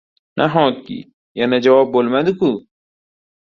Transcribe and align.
Nahotki! 0.41 0.97
Yana 1.41 1.61
javob 1.67 1.93
boʻlmadi-ku! 1.99 2.53